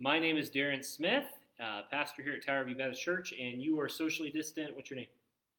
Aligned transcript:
My 0.00 0.18
name 0.18 0.36
is 0.38 0.50
Darren 0.50 0.82
Smith, 0.84 1.26
uh, 1.62 1.82
pastor 1.90 2.22
here 2.22 2.32
at 2.32 2.44
Tower 2.44 2.64
View 2.64 2.74
Baptist 2.74 3.02
Church, 3.02 3.34
and 3.38 3.60
you 3.62 3.78
are 3.80 3.88
socially 3.88 4.30
distant. 4.30 4.74
What's 4.74 4.90
your 4.90 4.98
name? 4.98 5.06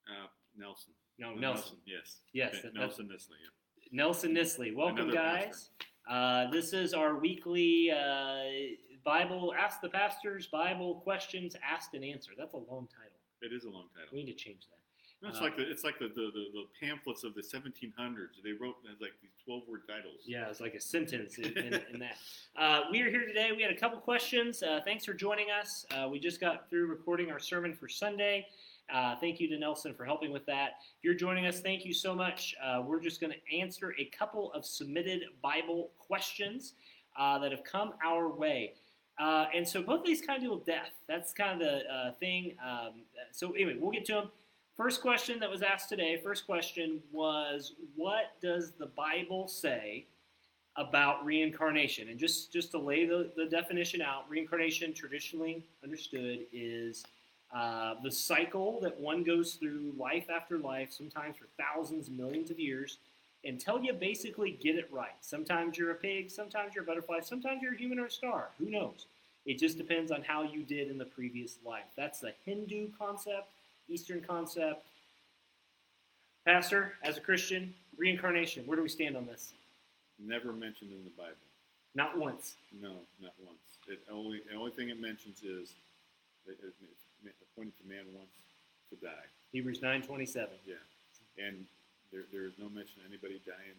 Uh, 0.09 0.27
Nelson. 0.57 0.93
No, 1.19 1.33
Uh, 1.33 1.35
Nelson. 1.35 1.77
Yes. 1.85 2.21
Yes, 2.33 2.53
Okay, 2.55 2.61
that- 2.63 2.73
Nelson 2.73 3.07
Nisley. 3.07 3.37
Yeah. 3.41 3.49
Nelson 3.91 4.33
Nisley. 4.33 4.73
Welcome, 4.73 5.09
Another 5.09 5.13
guys. 5.13 5.69
Uh, 6.09 6.49
this 6.49 6.73
is 6.73 6.93
our 6.95 7.15
weekly 7.19 7.91
uh, 7.91 8.75
Bible 9.03 9.53
Ask 9.53 9.79
the 9.81 9.89
Pastors 9.89 10.47
Bible 10.47 11.01
Questions 11.01 11.55
Asked 11.63 11.93
and 11.93 12.03
Answered. 12.03 12.35
That's 12.37 12.53
a 12.53 12.57
long 12.57 12.87
title. 12.87 13.19
It 13.41 13.53
is 13.53 13.65
a 13.65 13.69
long 13.69 13.89
title. 13.93 14.09
We 14.11 14.23
need 14.23 14.31
to 14.37 14.43
change 14.43 14.67
that. 14.69 14.80
No, 15.21 15.29
it's 15.29 15.39
uh, 15.39 15.43
like 15.43 15.55
the 15.55 15.69
it's 15.69 15.83
like 15.83 15.99
the, 15.99 16.07
the, 16.07 16.31
the, 16.33 16.45
the 16.53 16.65
pamphlets 16.79 17.23
of 17.23 17.35
the 17.35 17.41
1700s. 17.41 18.41
They 18.43 18.53
wrote 18.53 18.75
like 18.99 19.11
these 19.21 19.31
12 19.45 19.63
word 19.69 19.81
titles. 19.87 20.21
Yeah, 20.25 20.49
it's 20.49 20.59
like 20.59 20.73
a 20.73 20.81
sentence 20.81 21.37
in, 21.37 21.55
in, 21.57 21.73
in 21.93 21.99
that. 21.99 22.17
Uh, 22.57 22.81
we 22.91 23.01
are 23.01 23.09
here 23.09 23.25
today. 23.25 23.51
We 23.55 23.61
had 23.61 23.71
a 23.71 23.77
couple 23.77 23.99
questions. 23.99 24.63
Uh, 24.63 24.79
thanks 24.83 25.05
for 25.05 25.13
joining 25.13 25.47
us. 25.51 25.85
Uh, 25.91 26.09
we 26.09 26.19
just 26.19 26.41
got 26.41 26.69
through 26.69 26.87
recording 26.87 27.29
our 27.29 27.39
sermon 27.39 27.73
for 27.73 27.87
Sunday. 27.87 28.47
Uh, 28.91 29.15
thank 29.21 29.39
you 29.39 29.47
to 29.47 29.57
Nelson 29.57 29.93
for 29.93 30.05
helping 30.05 30.31
with 30.31 30.45
that. 30.47 30.71
If 30.97 31.03
you're 31.03 31.13
joining 31.13 31.45
us, 31.45 31.61
thank 31.61 31.85
you 31.85 31.93
so 31.93 32.13
much. 32.13 32.55
Uh, 32.61 32.81
we're 32.85 32.99
just 32.99 33.21
going 33.21 33.31
to 33.31 33.57
answer 33.57 33.93
a 33.99 34.05
couple 34.05 34.51
of 34.53 34.65
submitted 34.65 35.21
Bible 35.41 35.91
questions 35.97 36.73
uh, 37.17 37.39
that 37.39 37.51
have 37.51 37.63
come 37.63 37.93
our 38.05 38.29
way. 38.29 38.73
Uh, 39.19 39.45
and 39.53 39.67
so 39.67 39.81
both 39.81 40.01
of 40.01 40.05
these 40.05 40.21
kind 40.21 40.37
of 40.37 40.43
deal 40.43 40.55
with 40.55 40.65
death. 40.65 40.91
That's 41.07 41.31
kind 41.31 41.53
of 41.53 41.59
the 41.59 41.93
uh, 41.93 42.11
thing. 42.19 42.55
Um, 42.65 43.03
so 43.31 43.51
anyway, 43.51 43.77
we'll 43.79 43.91
get 43.91 44.05
to 44.05 44.13
them. 44.13 44.31
First 44.81 45.01
question 45.01 45.39
that 45.41 45.49
was 45.51 45.61
asked 45.61 45.89
today, 45.89 46.19
first 46.23 46.47
question 46.47 47.03
was, 47.11 47.73
what 47.95 48.31
does 48.41 48.71
the 48.71 48.87
Bible 48.87 49.47
say 49.47 50.07
about 50.75 51.23
reincarnation? 51.23 52.09
And 52.09 52.17
just, 52.17 52.51
just 52.51 52.71
to 52.71 52.79
lay 52.79 53.05
the, 53.05 53.29
the 53.37 53.45
definition 53.45 54.01
out, 54.01 54.27
reincarnation, 54.27 54.91
traditionally 54.91 55.63
understood, 55.83 56.47
is 56.51 57.03
uh, 57.55 57.93
the 58.01 58.09
cycle 58.09 58.79
that 58.81 58.99
one 58.99 59.23
goes 59.23 59.53
through 59.53 59.93
life 59.99 60.31
after 60.35 60.57
life, 60.57 60.91
sometimes 60.91 61.37
for 61.37 61.45
thousands, 61.59 62.09
millions 62.09 62.49
of 62.49 62.59
years, 62.59 62.97
until 63.45 63.79
you 63.79 63.93
basically 63.93 64.57
get 64.63 64.77
it 64.77 64.89
right. 64.91 65.13
Sometimes 65.21 65.77
you're 65.77 65.91
a 65.91 65.95
pig, 65.95 66.31
sometimes 66.31 66.73
you're 66.73 66.85
a 66.85 66.87
butterfly, 66.87 67.19
sometimes 67.19 67.61
you're 67.61 67.75
a 67.75 67.77
human 67.77 67.99
or 67.99 68.07
a 68.07 68.11
star. 68.11 68.49
Who 68.57 68.71
knows? 68.71 69.05
It 69.45 69.59
just 69.59 69.77
depends 69.77 70.11
on 70.11 70.23
how 70.23 70.41
you 70.41 70.63
did 70.63 70.89
in 70.89 70.97
the 70.97 71.05
previous 71.05 71.59
life. 71.63 71.85
That's 71.95 72.19
the 72.19 72.33
Hindu 72.45 72.87
concept, 72.97 73.51
Eastern 73.91 74.21
concept. 74.21 74.87
Pastor, 76.45 76.93
as 77.03 77.17
a 77.17 77.21
Christian, 77.21 77.73
reincarnation, 77.97 78.65
where 78.65 78.77
do 78.77 78.81
we 78.83 78.89
stand 78.89 79.17
on 79.17 79.27
this? 79.27 79.53
Never 80.17 80.53
mentioned 80.53 80.91
in 80.91 81.03
the 81.03 81.11
Bible. 81.11 81.35
Not 81.93 82.17
once. 82.17 82.55
No, 82.81 82.93
not 83.21 83.33
once. 83.43 83.59
It 83.87 83.99
only 84.11 84.41
the 84.49 84.57
only 84.57 84.71
thing 84.71 84.89
it 84.89 85.01
mentions 85.01 85.43
is 85.43 85.73
it, 86.47 86.57
it, 86.63 86.73
it 87.25 87.35
appointed 87.51 87.73
to 87.81 87.89
man 87.89 88.05
once 88.15 88.31
to 88.89 88.95
die. 88.95 89.27
Hebrews 89.51 89.79
9:27. 89.79 90.47
Yeah, 90.65 90.75
and 91.37 91.65
there, 92.11 92.23
there 92.31 92.45
is 92.45 92.53
no 92.57 92.69
mention 92.69 93.01
of 93.03 93.11
anybody 93.11 93.41
dying 93.45 93.75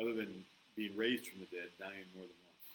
other 0.00 0.14
than 0.14 0.44
being 0.76 0.96
raised 0.96 1.26
from 1.26 1.40
the 1.40 1.50
dead, 1.50 1.68
dying 1.78 2.06
more 2.14 2.24
than 2.24 2.40
once. 2.46 2.66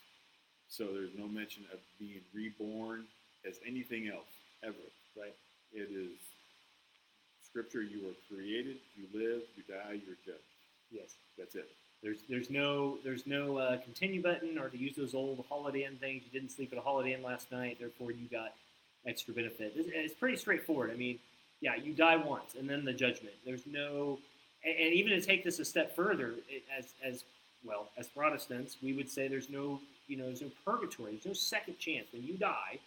So 0.68 0.92
there's 0.92 1.16
no 1.18 1.28
mention 1.28 1.64
of 1.72 1.80
being 1.98 2.20
reborn 2.34 3.06
as 3.48 3.60
anything 3.66 4.10
else 4.10 4.34
ever. 4.64 4.76
Right. 5.16 5.34
It 5.74 5.90
is 5.92 6.12
scripture. 7.44 7.82
You 7.82 8.10
are 8.10 8.36
created. 8.36 8.78
You 8.96 9.06
live. 9.14 9.42
You 9.56 9.64
die. 9.68 10.00
You're 10.06 10.18
judged. 10.26 10.44
Yes. 10.92 11.16
That's 11.38 11.56
it. 11.56 11.70
There's 12.04 12.20
there's 12.30 12.50
no 12.50 12.98
there's 13.04 13.26
no 13.26 13.58
uh, 13.58 13.78
continue 13.78 14.22
button 14.22 14.60
or 14.60 14.70
to 14.70 14.78
use 14.78 14.96
those 14.96 15.16
old 15.16 15.44
Holiday 15.50 15.86
Inn 15.86 15.96
things. 15.96 16.24
You 16.24 16.40
didn't 16.40 16.52
sleep 16.52 16.72
at 16.72 16.78
a 16.78 16.82
Holiday 16.82 17.14
Inn 17.14 17.24
last 17.24 17.52
night, 17.52 17.78
therefore 17.80 18.12
you 18.12 18.28
got 18.32 18.54
extra 19.08 19.34
benefit. 19.34 19.74
It's, 19.76 19.90
it's 19.92 20.14
pretty 20.14 20.38
straightforward. 20.38 20.92
I 20.92 20.96
mean, 20.96 21.20
yeah, 21.62 21.76
you 21.76 21.94
die 21.94 22.18
once 22.18 22.56
and 22.60 22.70
then 22.70 22.86
the 22.86 22.94
judgment. 22.94 23.34
There's 23.46 23.66
no, 23.66 24.20
and, 24.64 24.76
and 24.78 24.94
even 24.94 25.20
to 25.20 25.26
take 25.26 25.44
this 25.44 25.60
a 25.60 25.66
step 25.66 25.96
further, 25.96 26.36
it, 26.50 26.64
as 26.78 26.94
as 27.04 27.24
well 27.64 27.90
as 27.98 28.08
Protestants, 28.08 28.78
we 28.84 28.94
would 28.94 29.10
say 29.10 29.28
there's 29.28 29.50
no 29.50 29.80
you 30.08 30.18
know 30.18 30.26
there's 30.26 30.42
no 30.42 30.52
purgatory. 30.64 31.12
There's 31.14 31.26
no 31.26 31.34
second 31.34 31.80
chance. 31.80 32.08
When 32.12 32.24
you 32.24 32.36
die, 32.36 32.80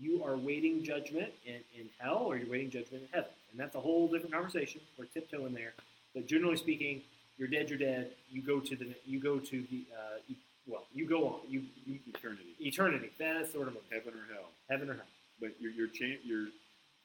you 0.00 0.24
are 0.24 0.36
waiting 0.36 0.82
judgment 0.82 1.32
in, 1.46 1.60
in 1.78 1.88
hell 1.98 2.24
or 2.26 2.36
you're 2.36 2.50
waiting 2.50 2.70
judgment 2.70 3.02
in 3.04 3.08
heaven, 3.12 3.30
and 3.50 3.60
that's 3.60 3.74
a 3.76 3.80
whole 3.80 4.08
different 4.08 4.32
conversation. 4.34 4.80
We're 4.98 5.06
tiptoeing 5.06 5.54
there, 5.54 5.72
but 6.14 6.26
generally 6.26 6.56
speaking 6.56 7.02
you're 7.38 7.48
dead. 7.48 7.68
You're 7.68 7.78
dead. 7.78 8.10
You 8.30 8.42
go 8.42 8.60
to 8.60 8.76
the. 8.76 8.94
You 9.06 9.18
go 9.18 9.38
to 9.40 9.62
the. 9.70 9.82
Uh, 9.92 10.34
well, 10.68 10.84
you 10.94 11.04
go 11.06 11.26
on. 11.26 11.40
You, 11.48 11.62
you 11.84 11.98
Eternity. 12.14 12.54
eternity. 12.60 13.10
That's 13.18 13.52
sort 13.52 13.66
of 13.68 13.74
a 13.74 13.94
Heaven 13.94 14.14
or 14.14 14.32
hell. 14.32 14.46
heaven 14.70 14.88
or 14.88 14.94
hell. 14.94 15.10
But 15.40 15.50
your 15.60 15.72
your 15.72 15.88
chan- 15.88 16.20
your 16.24 16.46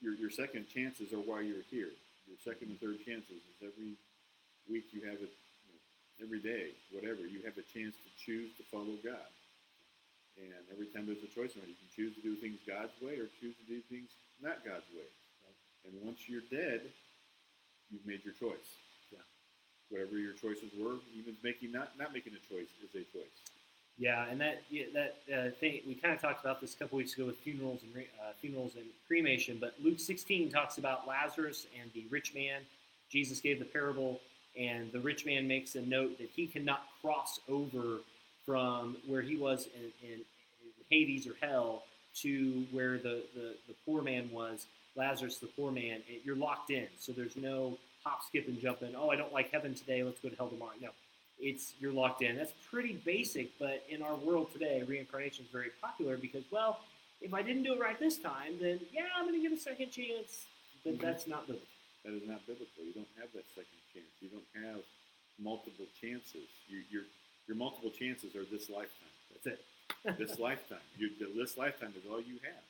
your 0.01 0.13
your 0.13 0.29
second 0.29 0.67
chances 0.73 1.13
are 1.13 1.17
why 1.17 1.41
you're 1.41 1.65
here. 1.71 1.89
Your 2.29 2.37
second 2.45 2.69
and 2.69 2.79
third 2.79 2.97
chances 3.03 3.41
is 3.41 3.57
every 3.73 3.93
week 4.69 4.85
you 4.91 5.01
have 5.09 5.17
it. 5.17 5.33
You 5.33 5.73
know, 5.73 6.25
every 6.25 6.39
day, 6.39 6.69
whatever 6.91 7.25
you 7.25 7.41
have 7.43 7.57
a 7.57 7.65
chance 7.73 7.95
to 7.97 8.09
choose 8.23 8.51
to 8.57 8.63
follow 8.71 8.93
God. 9.03 9.25
And 10.39 10.63
every 10.71 10.87
time 10.87 11.05
there's 11.05 11.23
a 11.23 11.31
choice, 11.31 11.55
you 11.55 11.75
can 11.75 11.91
choose 11.91 12.15
to 12.15 12.21
do 12.21 12.35
things 12.35 12.59
God's 12.65 12.95
way 13.03 13.19
or 13.19 13.27
choose 13.39 13.55
to 13.59 13.65
do 13.67 13.83
things 13.91 14.09
not 14.41 14.63
God's 14.63 14.87
way. 14.95 15.07
And 15.85 15.93
once 16.03 16.27
you're 16.27 16.45
dead, 16.51 16.81
you've 17.89 18.05
made 18.05 18.23
your 18.23 18.33
choice. 18.33 18.67
Yeah. 19.11 19.19
Whatever 19.89 20.17
your 20.17 20.33
choices 20.33 20.71
were, 20.77 20.95
even 21.15 21.35
making 21.43 21.71
not 21.71 21.97
not 21.97 22.13
making 22.13 22.33
a 22.33 22.53
choice 22.53 22.69
is 22.83 22.93
a 22.95 23.03
choice. 23.11 23.37
Yeah, 23.97 24.27
and 24.29 24.39
that 24.39 24.63
yeah, 24.69 24.85
that 24.93 25.17
uh, 25.33 25.51
thing 25.59 25.81
we 25.85 25.95
kind 25.95 26.13
of 26.13 26.21
talked 26.21 26.41
about 26.41 26.61
this 26.61 26.73
a 26.73 26.77
couple 26.77 26.97
weeks 26.97 27.13
ago 27.13 27.25
with 27.25 27.37
funerals 27.37 27.83
and 27.83 27.93
re- 27.95 28.07
uh, 28.21 28.31
funerals 28.39 28.75
and 28.75 28.85
cremation. 29.07 29.57
But 29.59 29.75
Luke 29.83 29.99
16 29.99 30.51
talks 30.51 30.77
about 30.77 31.07
Lazarus 31.07 31.67
and 31.79 31.91
the 31.93 32.05
rich 32.09 32.33
man. 32.33 32.61
Jesus 33.09 33.41
gave 33.41 33.59
the 33.59 33.65
parable, 33.65 34.21
and 34.57 34.91
the 34.91 34.99
rich 34.99 35.25
man 35.25 35.47
makes 35.47 35.75
a 35.75 35.81
note 35.81 36.17
that 36.19 36.29
he 36.33 36.47
cannot 36.47 36.83
cross 37.01 37.39
over 37.49 37.99
from 38.49 38.97
where 39.05 39.21
he 39.21 39.35
was 39.35 39.67
in, 39.75 40.07
in, 40.09 40.13
in 40.15 40.21
Hades 40.89 41.27
or 41.27 41.35
hell 41.39 41.83
to 42.15 42.65
where 42.71 42.97
the, 42.97 43.21
the, 43.35 43.53
the 43.67 43.75
poor 43.85 44.01
man 44.01 44.27
was. 44.33 44.65
Lazarus, 44.95 45.37
the 45.37 45.45
poor 45.45 45.71
man, 45.71 45.99
it, 46.09 46.23
you're 46.25 46.35
locked 46.35 46.71
in. 46.71 46.87
So 46.99 47.11
there's 47.11 47.35
no 47.37 47.77
hop, 48.03 48.23
skip, 48.25 48.47
and 48.47 48.59
jump 48.59 48.81
in. 48.81 48.95
Oh, 48.97 49.11
I 49.11 49.15
don't 49.17 49.31
like 49.31 49.51
heaven 49.51 49.75
today. 49.75 50.01
Let's 50.01 50.19
go 50.19 50.29
to 50.29 50.35
hell 50.35 50.47
tomorrow. 50.47 50.71
No, 50.81 50.89
it's 51.39 51.73
you're 51.79 51.93
locked 51.93 52.23
in. 52.23 52.37
That's 52.37 52.53
pretty 52.71 52.93
basic, 53.05 53.51
but 53.59 53.85
in 53.87 54.01
our 54.01 54.15
world 54.15 54.51
today, 54.51 54.81
reincarnation 54.87 55.45
is 55.45 55.51
very 55.51 55.69
popular 55.79 56.17
because, 56.17 56.43
well, 56.51 56.79
if 57.21 57.35
I 57.35 57.43
didn't 57.43 57.61
do 57.63 57.73
it 57.75 57.79
right 57.79 57.99
this 57.99 58.17
time, 58.17 58.53
then 58.59 58.79
yeah, 58.91 59.03
I'm 59.15 59.27
going 59.27 59.39
to 59.39 59.47
get 59.47 59.55
a 59.55 59.61
second 59.61 59.91
chance. 59.91 60.45
But 60.83 60.97
Mhm. 60.97 61.01
that's 61.01 61.27
not 61.27 61.45
biblical. 61.45 61.67
That 62.03 62.13
is 62.13 62.27
not 62.27 62.41
biblical. 62.47 62.83
You 62.83 62.93
don't 62.93 63.13
have 63.19 63.29
that 63.35 63.45
second 63.53 63.77
chance. 63.93 64.07
You 64.21 64.29
don't 64.29 64.65
have 64.65 64.81
multiple 65.37 65.85
chances. 66.01 66.49
You, 66.67 66.81
your 66.89 67.03
your 67.49 67.57
multiple 67.57 67.89
chances 67.89 68.35
are 68.35 68.45
this 68.45 68.69
lifetime. 68.69 69.09
That's 69.33 69.57
it. 69.57 70.17
This 70.19 70.37
lifetime. 70.47 70.85
You, 70.99 71.09
this 71.35 71.57
lifetime 71.57 71.93
is 71.97 72.03
all 72.09 72.21
you 72.21 72.35
have. 72.43 72.63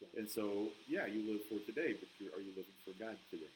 Yeah. 0.00 0.20
And 0.20 0.30
so, 0.30 0.68
yeah, 0.86 1.06
you 1.06 1.32
live 1.32 1.40
for 1.48 1.58
today, 1.64 1.96
but 1.98 2.08
you're, 2.18 2.30
are 2.32 2.42
you 2.42 2.50
living 2.50 2.76
for 2.84 2.92
God 3.02 3.16
today? 3.30 3.48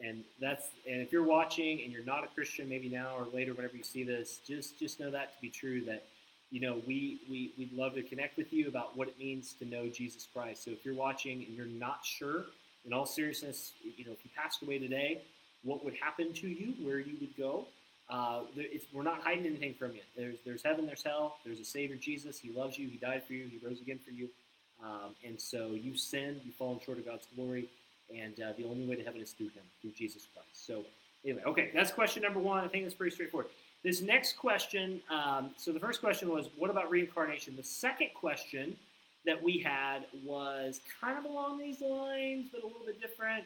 And 0.00 0.24
that's 0.40 0.68
and 0.88 1.02
if 1.02 1.12
you're 1.12 1.24
watching 1.24 1.82
and 1.82 1.92
you're 1.92 2.04
not 2.04 2.24
a 2.24 2.28
Christian, 2.28 2.68
maybe 2.68 2.88
now 2.88 3.16
or 3.18 3.26
later, 3.34 3.52
whenever 3.52 3.76
you 3.76 3.82
see 3.82 4.04
this, 4.04 4.38
just 4.46 4.78
just 4.78 5.00
know 5.00 5.10
that 5.10 5.34
to 5.34 5.42
be 5.42 5.50
true. 5.50 5.84
That 5.84 6.04
you 6.52 6.60
know 6.60 6.80
we 6.86 7.18
we 7.28 7.50
we'd 7.58 7.72
love 7.72 7.94
to 7.94 8.02
connect 8.04 8.36
with 8.36 8.52
you 8.52 8.68
about 8.68 8.96
what 8.96 9.08
it 9.08 9.18
means 9.18 9.54
to 9.54 9.64
know 9.64 9.88
Jesus 9.88 10.28
Christ. 10.32 10.64
So 10.64 10.70
if 10.70 10.84
you're 10.84 10.94
watching 10.94 11.44
and 11.44 11.56
you're 11.56 11.66
not 11.66 12.04
sure, 12.04 12.44
in 12.86 12.92
all 12.92 13.06
seriousness, 13.06 13.72
you 13.82 14.04
know 14.04 14.12
if 14.12 14.24
you 14.24 14.30
passed 14.36 14.62
away 14.62 14.78
today, 14.78 15.20
what 15.64 15.84
would 15.84 15.94
happen 15.94 16.32
to 16.32 16.46
you, 16.46 16.74
where 16.80 17.00
you 17.00 17.16
would 17.20 17.36
go. 17.36 17.66
Uh, 18.10 18.40
we're 18.92 19.02
not 19.02 19.20
hiding 19.20 19.44
anything 19.46 19.74
from 19.74 19.94
you. 19.94 20.00
There's 20.16 20.38
there's 20.44 20.62
heaven, 20.62 20.86
there's 20.86 21.02
hell. 21.02 21.36
There's 21.44 21.60
a 21.60 21.64
Savior 21.64 21.96
Jesus. 21.96 22.38
He 22.38 22.50
loves 22.50 22.78
you. 22.78 22.88
He 22.88 22.96
died 22.96 23.22
for 23.26 23.34
you. 23.34 23.46
He 23.46 23.58
rose 23.64 23.80
again 23.80 23.98
for 24.04 24.12
you. 24.12 24.28
Um, 24.82 25.14
and 25.26 25.40
so 25.40 25.68
you 25.70 25.96
sin, 25.96 26.40
You've 26.44 26.54
fallen 26.54 26.78
short 26.84 26.98
of 26.98 27.04
God's 27.04 27.26
glory. 27.34 27.68
And 28.14 28.40
uh, 28.40 28.52
the 28.56 28.64
only 28.64 28.86
way 28.86 28.94
to 28.96 29.04
heaven 29.04 29.20
is 29.20 29.32
through 29.32 29.48
Him, 29.48 29.64
through 29.82 29.90
Jesus 29.90 30.26
Christ. 30.32 30.66
So 30.66 30.84
anyway, 31.24 31.42
okay, 31.46 31.70
that's 31.74 31.90
question 31.90 32.22
number 32.22 32.40
one. 32.40 32.64
I 32.64 32.68
think 32.68 32.84
that's 32.84 32.94
pretty 32.94 33.14
straightforward. 33.14 33.48
This 33.84 34.00
next 34.00 34.36
question. 34.36 35.00
Um, 35.10 35.50
so 35.56 35.72
the 35.72 35.80
first 35.80 36.00
question 36.00 36.30
was, 36.30 36.48
what 36.56 36.70
about 36.70 36.90
reincarnation? 36.90 37.54
The 37.56 37.62
second 37.62 38.10
question 38.14 38.76
that 39.26 39.40
we 39.40 39.58
had 39.58 40.06
was 40.24 40.80
kind 41.00 41.18
of 41.18 41.24
along 41.24 41.58
these 41.58 41.80
lines, 41.80 42.48
but 42.50 42.62
a 42.62 42.66
little 42.66 42.86
bit 42.86 43.00
different. 43.00 43.44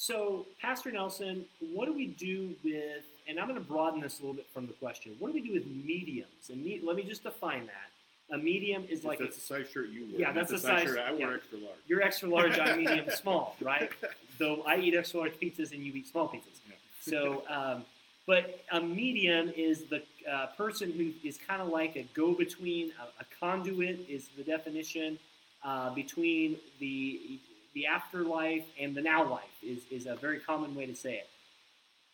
So, 0.00 0.46
Pastor 0.62 0.92
Nelson, 0.92 1.44
what 1.72 1.86
do 1.86 1.92
we 1.92 2.06
do 2.06 2.54
with, 2.62 3.02
and 3.26 3.36
I'm 3.36 3.48
going 3.48 3.60
to 3.60 3.68
broaden 3.68 4.00
this 4.00 4.20
a 4.20 4.22
little 4.22 4.36
bit 4.36 4.46
from 4.54 4.68
the 4.68 4.72
question, 4.74 5.16
what 5.18 5.32
do 5.32 5.34
we 5.34 5.40
do 5.40 5.52
with 5.52 5.66
mediums? 5.66 6.50
And 6.52 6.64
me, 6.64 6.80
let 6.84 6.94
me 6.94 7.02
just 7.02 7.24
define 7.24 7.66
that. 7.66 8.36
A 8.36 8.38
medium 8.38 8.84
is 8.88 9.02
like 9.02 9.18
that's 9.18 9.36
a, 9.36 9.40
the 9.40 9.44
size 9.44 9.66
shirt 9.72 9.88
you 9.88 10.06
wear. 10.12 10.20
Yeah, 10.20 10.32
that's 10.32 10.52
the 10.52 10.56
the 10.56 10.62
size- 10.62 10.84
shirt 10.84 11.00
I 11.00 11.10
wear 11.10 11.30
yeah. 11.30 11.34
extra 11.34 11.58
large. 11.58 11.78
you're 11.88 12.02
extra 12.02 12.28
large, 12.28 12.58
I'm 12.60 12.78
medium 12.78 13.06
small, 13.16 13.56
right? 13.60 13.90
Though 14.38 14.62
I 14.62 14.76
eat 14.76 14.94
extra 14.94 15.18
large 15.18 15.32
pizzas 15.40 15.72
and 15.72 15.82
you 15.82 15.92
eat 15.92 16.06
small 16.06 16.28
pizzas. 16.28 16.60
Yeah. 16.68 16.74
So, 17.00 17.42
um, 17.50 17.84
but 18.24 18.60
a 18.70 18.80
medium 18.80 19.52
is 19.56 19.86
the 19.86 20.02
uh, 20.30 20.46
person 20.56 20.92
who 20.92 21.10
is 21.26 21.38
kind 21.44 21.60
of 21.60 21.68
like 21.68 21.96
a 21.96 22.04
go-between, 22.14 22.92
a, 23.00 23.22
a 23.22 23.26
conduit 23.40 24.06
is 24.08 24.28
the 24.36 24.44
definition 24.44 25.18
uh, 25.64 25.92
between 25.92 26.56
the 26.78 27.40
the 27.74 27.86
afterlife 27.86 28.64
and 28.80 28.94
the 28.94 29.02
now 29.02 29.28
life 29.28 29.44
is, 29.62 29.82
is 29.90 30.06
a 30.06 30.16
very 30.16 30.38
common 30.40 30.74
way 30.74 30.86
to 30.86 30.94
say 30.94 31.14
it. 31.14 31.28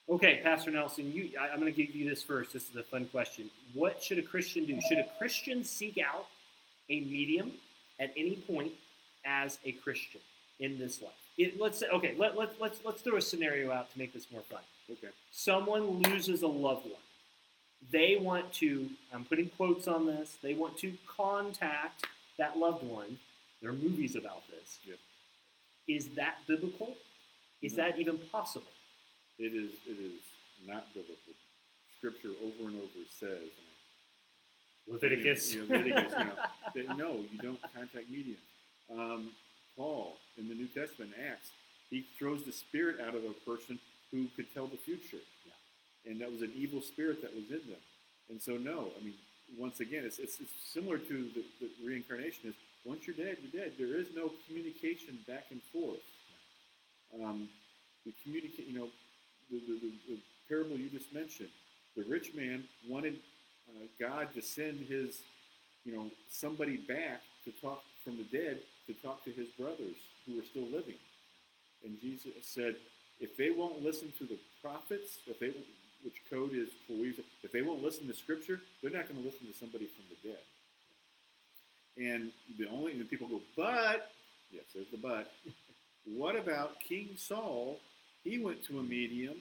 Okay, 0.09 0.41
Pastor 0.43 0.71
Nelson, 0.71 1.11
you, 1.13 1.31
I, 1.41 1.49
I'm 1.49 1.61
going 1.61 1.73
to 1.73 1.83
give 1.83 1.95
you 1.95 2.09
this 2.09 2.23
first. 2.23 2.53
This 2.53 2.69
is 2.69 2.77
a 2.77 2.83
fun 2.83 3.07
question. 3.07 3.51
What 3.73 4.03
should 4.03 4.19
a 4.19 4.23
Christian 4.23 4.67
do? 4.67 4.79
Should 4.89 4.99
a 4.99 5.07
Christian 5.19 5.65
seek 5.65 5.99
out 5.99 6.27
a 6.91 7.01
medium 7.01 7.53
at 7.99 8.13
any 8.17 8.37
point 8.37 8.73
as 9.25 9.59
a 9.65 9.73
Christian 9.73 10.21
in 10.61 10.79
this 10.79 11.01
life? 11.01 11.13
It, 11.39 11.59
let's 11.59 11.79
say, 11.79 11.87
okay, 11.89 12.15
let, 12.19 12.37
let, 12.37 12.61
let's 12.61 12.79
let's 12.85 13.01
throw 13.03 13.17
a 13.17 13.21
scenario 13.21 13.73
out 13.73 13.91
to 13.93 13.99
make 13.99 14.13
this 14.13 14.31
more 14.31 14.43
fun 14.43 14.61
Okay. 14.91 15.09
someone 15.33 16.03
loses 16.03 16.43
a 16.43 16.47
loved 16.47 16.85
one. 16.85 17.01
They 17.91 18.17
want 18.21 18.53
to, 18.55 18.89
I'm 19.13 19.25
putting 19.25 19.49
quotes 19.51 19.89
on 19.89 20.07
this, 20.07 20.37
they 20.43 20.55
want 20.55 20.77
to 20.79 20.93
contact 21.07 22.07
that 22.39 22.59
loved 22.59 22.83
one. 22.85 23.19
There 23.61 23.71
are 23.71 23.75
movies 23.75 24.17
about 24.17 24.43
this. 24.49 24.79
Yep. 24.87 24.99
Is 25.89 26.09
that 26.17 26.39
biblical? 26.47 26.97
Is 27.63 27.77
No. 27.77 27.85
that 27.85 27.99
even 27.99 28.19
possible? 28.33 28.71
It 29.39 29.53
is. 29.55 29.73
It 29.87 29.99
is 30.01 30.21
not 30.67 30.93
biblical. 30.95 31.33
Scripture 31.99 32.33
over 32.43 32.69
and 32.69 32.77
over 32.77 33.05
says. 33.19 33.51
Leviticus. 34.87 35.55
You 35.55 35.67
know, 35.67 35.77
Leviticus, 35.77 36.13
you 36.19 36.25
know, 36.25 36.35
that 36.75 36.97
no, 36.97 37.13
you 37.33 37.39
don't 37.41 37.61
contact 37.75 38.11
mediums. 38.11 38.39
Um, 38.93 39.31
Paul 39.77 40.17
in 40.37 40.49
the 40.49 40.55
New 40.55 40.69
Testament, 40.69 41.13
Acts, 41.31 41.51
he 41.91 42.07
throws 42.19 42.45
the 42.45 42.53
spirit 42.53 42.97
out 43.01 43.15
of 43.15 43.25
a 43.25 43.33
person 43.51 43.79
who 44.11 44.27
could 44.37 44.53
tell 44.53 44.67
the 44.67 44.77
future, 44.77 45.23
and 46.07 46.21
that 46.21 46.31
was 46.31 46.43
an 46.43 46.53
evil 46.55 46.81
spirit 46.83 47.23
that 47.23 47.35
was 47.35 47.45
in 47.51 47.67
them. 47.71 47.81
And 48.31 48.41
so, 48.41 48.57
no, 48.57 48.89
I 49.01 49.05
mean, 49.05 49.15
once 49.59 49.81
again, 49.81 50.05
it's, 50.05 50.19
it's, 50.19 50.39
it's 50.41 50.53
similar 50.73 50.99
to 50.99 51.29
the, 51.35 51.45
the 51.61 51.69
reincarnation. 51.85 52.51
Is 52.51 52.55
once 52.85 53.07
you're 53.07 53.17
dead, 53.17 53.39
you're 53.43 53.63
dead. 53.65 53.73
There 53.79 53.99
is 53.99 54.09
no 54.15 54.31
communication 54.47 55.19
back 55.27 55.47
and 55.51 55.63
forth. 55.73 56.05
Um, 57.23 57.49
we 58.05 58.13
communicate. 58.23 58.67
You 58.67 58.79
know, 58.79 58.89
the, 59.51 59.61
the, 59.61 59.81
the, 59.81 60.15
the 60.15 60.19
parable 60.49 60.77
you 60.77 60.89
just 60.91 61.13
mentioned. 61.13 61.51
The 61.97 62.05
rich 62.05 62.35
man 62.35 62.65
wanted 62.89 63.19
uh, 63.69 63.87
God 64.01 64.35
to 64.35 64.43
send 64.43 64.81
his, 64.81 65.21
you 65.85 65.95
know, 65.95 66.11
somebody 66.29 66.77
back 66.77 67.23
to 67.45 67.53
talk 67.63 67.83
from 68.03 68.17
the 68.17 68.25
dead 68.25 68.59
to 68.87 68.93
talk 68.95 69.25
to 69.25 69.31
his 69.31 69.49
brothers 69.59 69.97
who 70.27 70.37
were 70.37 70.45
still 70.45 70.67
living. 70.67 70.97
And 71.85 72.01
Jesus 72.01 72.33
said, 72.43 72.77
if 73.21 73.37
they 73.37 73.51
won't 73.51 73.83
listen 73.83 74.13
to 74.19 74.25
the 74.25 74.39
prophets, 74.61 75.19
if 75.27 75.39
they, 75.39 75.53
which 76.03 76.21
code 76.29 76.53
is 76.53 76.69
for 76.87 76.95
if 77.43 77.53
they 77.53 77.63
won't 77.63 77.83
listen 77.83 78.07
to 78.09 78.15
Scripture, 78.15 78.61
they're 78.83 78.91
not 78.91 79.09
going 79.09 79.21
to 79.21 79.25
listen 79.25 79.47
to 79.47 79.57
somebody 79.57 79.87
from 79.87 80.05
the 80.11 80.29
dead. 80.29 80.43
And 81.97 82.31
the 82.59 82.69
only 82.69 82.93
and 82.93 83.09
people 83.09 83.29
go, 83.29 83.41
but 83.57 84.11
yes, 84.51 84.65
there's 84.75 84.89
the 84.91 84.97
but. 84.97 85.33
what 86.05 86.37
about 86.37 86.81
King 86.81 87.11
Saul? 87.17 87.79
He 88.25 88.39
went 88.39 88.65
to 88.65 88.79
a 88.79 88.83
medium 88.83 89.37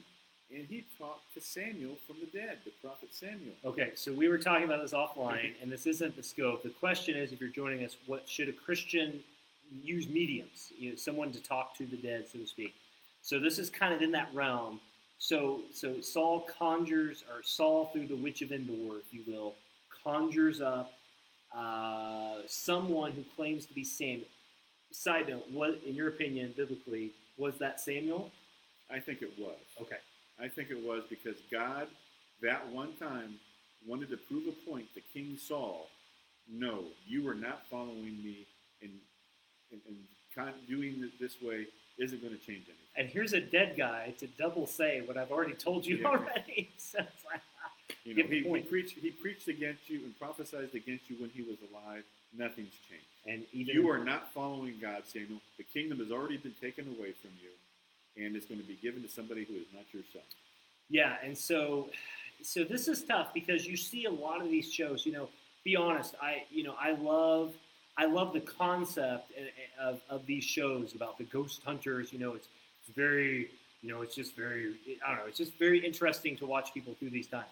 and 0.53 0.67
he 0.67 0.85
talked 0.99 1.33
to 1.33 1.41
Samuel 1.41 1.95
from 2.05 2.17
the 2.19 2.27
dead, 2.37 2.59
the 2.63 2.71
prophet 2.81 3.09
Samuel. 3.11 3.55
Okay, 3.65 3.91
so 3.95 4.13
we 4.13 4.27
were 4.27 4.37
talking 4.37 4.65
about 4.65 4.81
this 4.81 4.93
offline, 4.93 5.53
and 5.61 5.71
this 5.71 5.87
isn't 5.87 6.15
the 6.15 6.21
scope. 6.21 6.63
The 6.63 6.69
question 6.69 7.15
is, 7.15 7.31
if 7.31 7.41
you're 7.41 7.49
joining 7.49 7.83
us, 7.83 7.95
what 8.05 8.27
should 8.29 8.49
a 8.49 8.53
Christian 8.53 9.19
use 9.81 10.07
mediums? 10.07 10.71
You 10.77 10.91
know, 10.91 10.95
someone 10.95 11.31
to 11.31 11.41
talk 11.41 11.75
to 11.77 11.85
the 11.85 11.97
dead, 11.97 12.25
so 12.31 12.39
to 12.39 12.45
speak. 12.45 12.75
So 13.21 13.39
this 13.39 13.57
is 13.57 13.69
kind 13.69 13.93
of 13.93 14.01
in 14.01 14.11
that 14.11 14.29
realm. 14.33 14.79
So, 15.17 15.61
so 15.73 16.01
Saul 16.01 16.45
conjures, 16.59 17.23
or 17.33 17.41
Saul 17.41 17.89
through 17.93 18.07
the 18.07 18.15
witch 18.15 18.41
of 18.41 18.51
Endor, 18.51 18.97
if 18.97 19.11
you 19.11 19.21
will, 19.25 19.55
conjures 20.03 20.61
up 20.61 20.91
uh, 21.55 22.35
someone 22.47 23.11
who 23.11 23.23
claims 23.35 23.65
to 23.65 23.73
be 23.73 23.83
Samuel. 23.83 24.27
Side 24.91 25.29
note: 25.29 25.45
What, 25.51 25.81
in 25.85 25.95
your 25.95 26.09
opinion, 26.09 26.53
biblically, 26.55 27.11
was 27.37 27.57
that 27.59 27.79
Samuel? 27.79 28.31
I 28.91 28.99
think 28.99 29.21
it 29.21 29.31
was. 29.39 29.57
Okay. 29.81 29.97
I 30.39 30.47
think 30.47 30.69
it 30.71 30.83
was 30.83 31.03
because 31.09 31.35
God, 31.51 31.87
that 32.41 32.67
one 32.69 32.93
time, 32.99 33.35
wanted 33.87 34.09
to 34.09 34.17
prove 34.17 34.43
a 34.47 34.69
point 34.69 34.85
to 34.95 35.01
King 35.13 35.37
Saul. 35.37 35.87
No, 36.51 36.83
you 37.07 37.27
are 37.29 37.35
not 37.35 37.63
following 37.71 38.17
me, 38.23 38.45
and 38.81 38.91
and, 39.71 39.81
and 39.87 39.97
doing 40.67 41.03
it 41.03 41.11
this 41.19 41.35
way 41.41 41.67
isn't 41.97 42.21
going 42.21 42.33
to 42.33 42.39
change 42.39 42.63
anything. 42.65 42.75
And 42.97 43.07
here's 43.07 43.33
a 43.33 43.41
dead 43.41 43.75
guy 43.77 44.13
to 44.19 44.27
double 44.27 44.65
say 44.65 45.01
what 45.05 45.17
I've 45.17 45.31
already 45.31 45.53
told 45.53 45.85
you 45.85 45.97
Yeah. 45.97 46.07
already. 46.07 46.69
So 46.77 46.99
it's 46.99 47.25
like, 47.25 47.41
You 48.05 48.15
know, 48.15 48.25
he, 48.27 48.41
he 48.41 48.59
preached 48.59 48.97
he 48.97 49.11
preached 49.11 49.47
against 49.47 49.89
you 49.89 49.99
and 50.03 50.17
prophesied 50.19 50.69
against 50.73 51.09
you 51.09 51.15
when 51.19 51.29
he 51.29 51.41
was 51.41 51.57
alive. 51.71 52.03
Nothing's 52.37 52.73
changed. 52.89 53.05
and 53.27 53.43
even 53.53 53.75
You 53.75 53.89
are 53.89 54.03
not 54.03 54.33
following 54.33 54.75
God, 54.81 55.03
Samuel. 55.05 55.39
The 55.57 55.63
kingdom 55.63 55.99
has 55.99 56.11
already 56.11 56.37
been 56.37 56.55
taken 56.59 56.87
away 56.87 57.13
from 57.13 57.31
you, 57.41 58.23
and 58.23 58.35
it's 58.35 58.45
going 58.45 58.59
to 58.59 58.67
be 58.67 58.77
given 58.81 59.03
to 59.03 59.09
somebody 59.09 59.45
who 59.45 59.53
is 59.53 59.67
not 59.73 59.83
your 59.93 60.03
son. 60.11 60.23
Yeah, 60.89 61.15
and 61.23 61.37
so 61.37 61.89
so 62.41 62.63
this 62.63 62.87
is 62.87 63.03
tough 63.03 63.33
because 63.33 63.65
you 63.65 63.77
see 63.77 64.05
a 64.05 64.11
lot 64.11 64.41
of 64.41 64.49
these 64.49 64.71
shows. 64.71 65.05
You 65.05 65.13
know, 65.13 65.29
be 65.63 65.75
honest. 65.75 66.15
I 66.21 66.43
you 66.51 66.63
know 66.63 66.75
I 66.79 66.91
love 66.91 67.53
I 67.97 68.05
love 68.05 68.33
the 68.33 68.41
concept 68.41 69.31
eh, 69.37 69.41
eh, 69.43 69.81
of, 69.81 70.01
of 70.09 70.25
these 70.25 70.43
shows 70.43 70.95
about 70.95 71.17
the 71.17 71.25
ghost 71.25 71.61
hunters. 71.63 72.11
You 72.11 72.19
know, 72.19 72.33
it's 72.33 72.47
it's 72.81 72.95
very 72.95 73.49
you 73.81 73.89
know 73.89 74.01
it's 74.01 74.15
just 74.15 74.35
very 74.35 74.75
I 75.05 75.09
don't 75.09 75.19
know. 75.19 75.27
It's 75.27 75.37
just 75.37 75.57
very 75.57 75.85
interesting 75.85 76.35
to 76.37 76.45
watch 76.45 76.73
people 76.73 76.95
through 76.99 77.11
these 77.11 77.27
times. 77.27 77.47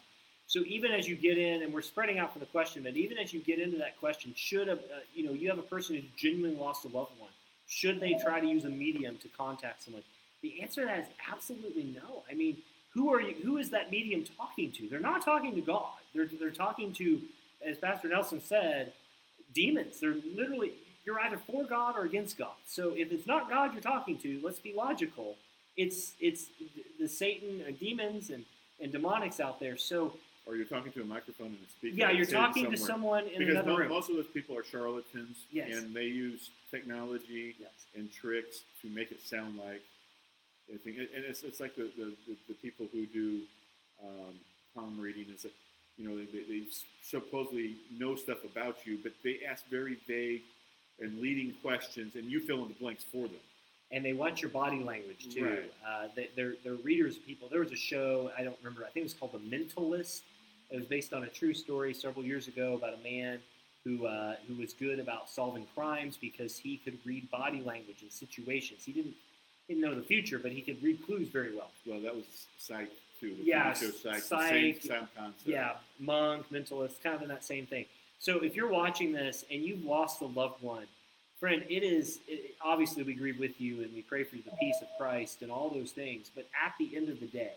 So 0.52 0.66
even 0.68 0.92
as 0.92 1.08
you 1.08 1.16
get 1.16 1.38
in, 1.38 1.64
and 1.64 1.74
we're 1.74 1.82
spreading 1.82 2.20
out 2.20 2.34
for 2.34 2.40
the 2.40 2.46
question, 2.46 2.84
but 2.84 2.98
even 2.98 3.18
as 3.18 3.32
you 3.32 3.40
get 3.40 3.58
into 3.58 3.78
that 3.78 3.98
question, 4.02 4.34
should 4.36 4.68
a 4.68 4.74
uh, 4.74 4.78
you 5.16 5.26
know 5.26 5.32
you 5.32 5.48
have 5.50 5.60
a 5.60 5.62
person 5.62 5.96
who's 5.96 6.04
genuinely 6.18 6.60
lost 6.60 6.84
a 6.84 6.90
loved 6.90 7.18
one, 7.20 7.30
should 7.68 8.02
they 8.02 8.20
try 8.22 8.42
to 8.42 8.46
use 8.46 8.66
a 8.66 8.70
medium 8.70 9.16
to 9.20 9.30
contact 9.30 9.84
someone? 9.84 10.04
The 10.42 10.62
answer 10.62 10.82
to 10.82 10.88
that 10.88 11.00
is 11.00 11.08
absolutely 11.32 11.96
no. 11.96 12.24
I 12.30 12.34
mean, 12.34 12.58
who 12.94 13.14
are 13.14 13.22
you? 13.22 13.34
Who 13.46 13.60
is 13.60 13.70
that 13.70 13.92
medium 13.92 14.26
talking 14.38 14.74
to? 14.74 14.90
They're 14.90 15.00
not 15.00 15.24
talking 15.24 15.56
to 15.56 15.62
God. 15.62 15.94
They're 16.14 16.28
they're 16.38 16.50
talking 16.50 16.92
to, 16.96 17.22
as 17.66 17.78
Pastor 17.78 18.10
Nelson 18.10 18.42
said, 18.42 18.92
demons. 19.54 20.02
They're 20.02 20.18
literally 20.36 20.74
you're 21.06 21.22
either 21.22 21.38
for 21.38 21.64
God 21.64 21.98
or 21.98 22.04
against 22.04 22.38
God. 22.38 22.60
So 22.68 22.92
if 22.98 23.14
it's 23.14 23.26
not 23.26 23.50
God 23.50 23.72
you're 23.72 23.82
talking 23.82 24.18
to, 24.18 24.42
let's 24.44 24.60
be 24.60 24.74
logical. 24.74 25.38
It's 25.78 26.12
it's 26.20 26.48
the 27.00 27.08
Satan, 27.08 27.64
uh, 27.66 27.72
demons, 27.80 28.32
and 28.32 28.44
and 28.82 28.92
demonics 28.92 29.40
out 29.40 29.62
there. 29.62 29.78
So 29.78 30.12
Or 30.48 30.56
you're 30.56 30.66
talking 30.66 30.92
to 30.94 31.02
a 31.02 31.06
microphone 31.06 31.48
and 31.48 31.58
a 31.66 31.70
speaker. 31.70 31.96
yeah, 31.96 32.10
you're 32.12 32.26
talking 32.26 32.72
to 32.72 32.78
someone 32.78 33.26
in 33.28 33.40
because 33.40 33.54
another 33.56 33.72
mo- 33.72 33.78
room. 33.78 33.90
most 33.90 34.10
of 34.10 34.16
those 34.16 34.28
people 34.28 34.58
are 34.58 34.64
charlatans, 34.64 35.38
Yes. 35.52 35.78
and 35.78 35.94
they 35.96 36.06
use 36.06 36.50
technology 36.72 37.56
yes. 37.60 37.70
and 37.96 38.12
tricks 38.12 38.62
to 38.82 38.90
make 38.90 39.12
it 39.12 39.22
sound 39.26 39.58
like. 39.58 39.82
I 40.74 40.78
think, 40.78 40.98
and 40.98 41.08
it's, 41.14 41.44
it's 41.44 41.60
like 41.60 41.76
the, 41.76 41.92
the, 41.98 42.14
the, 42.28 42.36
the 42.48 42.54
people 42.56 42.88
who 42.92 43.06
do 43.06 43.42
um, 44.02 44.34
palm 44.74 45.00
reading 45.00 45.26
is 45.34 45.44
that 45.44 45.52
you 45.98 46.08
know 46.08 46.18
they, 46.18 46.26
they 46.26 46.64
supposedly 47.04 47.76
know 47.98 48.16
stuff 48.16 48.44
about 48.46 48.78
you, 48.86 48.98
but 49.04 49.12
they 49.24 49.40
ask 49.48 49.66
very 49.70 49.98
vague 50.08 50.42
and 51.00 51.20
leading 51.20 51.54
questions, 51.62 52.16
and 52.16 52.26
you 52.32 52.40
fill 52.40 52.64
in 52.64 52.70
the 52.70 52.76
blanks 52.76 53.04
for 53.04 53.28
them. 53.28 53.38
And 53.92 54.04
they 54.06 54.14
watch 54.14 54.42
your 54.42 54.52
body 54.52 54.84
language 54.84 55.28
too. 55.34 55.46
Right. 55.46 55.74
Uh, 55.88 56.08
they, 56.16 56.30
they're 56.36 56.56
they're 56.64 56.76
readers 56.76 57.18
of 57.18 57.26
people. 57.26 57.48
There 57.50 57.60
was 57.60 57.72
a 57.72 57.76
show 57.78 58.32
I 58.38 58.44
don't 58.44 58.58
remember. 58.64 58.84
I 58.84 58.90
think 58.90 58.98
it 58.98 59.04
was 59.04 59.14
called 59.14 59.34
The 59.34 59.40
Mentalist. 59.40 60.22
It 60.70 60.78
was 60.78 60.86
based 60.86 61.14
on 61.14 61.24
a 61.24 61.28
true 61.28 61.54
story 61.54 61.94
several 61.94 62.24
years 62.24 62.48
ago 62.48 62.74
about 62.74 62.94
a 62.94 63.04
man 63.04 63.40
who 63.84 64.06
uh, 64.06 64.36
who 64.48 64.56
was 64.56 64.74
good 64.74 65.00
about 65.00 65.30
solving 65.30 65.66
crimes 65.76 66.18
because 66.20 66.58
he 66.58 66.78
could 66.78 66.98
read 67.06 67.30
body 67.32 67.62
language 67.62 68.02
in 68.04 68.10
situations. 68.10 68.84
He 68.86 68.92
didn't 68.92 69.14
didn't 69.68 69.82
know 69.82 69.96
the 69.96 70.04
future, 70.04 70.40
but 70.40 70.52
he 70.52 70.62
could 70.62 70.82
read 70.84 71.06
clues 71.06 71.28
very 71.28 71.56
well. 71.56 71.72
Well, 71.86 72.00
that 72.02 72.16
was 72.16 72.26
Psych 72.58 72.90
too. 73.20 73.36
The 73.36 73.44
Yeah, 73.44 73.74
Psych. 73.74 74.22
Psych. 74.22 74.50
Same, 74.50 74.80
same 74.80 75.08
concept. 75.16 75.46
Yeah, 75.46 75.74
monk, 76.00 76.46
mentalist, 76.52 77.02
kind 77.04 77.16
of 77.16 77.22
in 77.22 77.28
that 77.30 77.44
same 77.44 77.66
thing. 77.66 77.86
So 78.20 78.40
if 78.44 78.56
you're 78.56 78.70
watching 78.70 79.12
this 79.12 79.46
and 79.52 79.64
you've 79.64 79.84
lost 79.84 80.22
a 80.22 80.26
loved 80.26 80.62
one, 80.62 80.86
friend, 81.42 81.64
it 81.68 81.84
is 81.84 82.20
it, 82.28 82.56
obviously 82.64 83.04
we 83.04 83.16
grieve 83.16 83.40
with 83.40 83.60
you 83.60 83.82
and 83.84 83.94
we 83.94 84.02
pray 84.02 84.24
for 84.24 84.38
the 84.38 84.56
peace 84.62 84.78
of 84.82 84.88
Christ 84.98 85.42
and 85.42 85.52
all 85.52 85.70
those 85.70 85.92
things. 85.92 86.32
But 86.34 86.48
at 86.66 86.74
the 86.80 86.96
end 86.96 87.10
of 87.10 87.20
the 87.20 87.28
day, 87.28 87.56